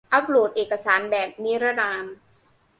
[0.13, 2.05] อัพโหลดเอกสารแบบนิรนาม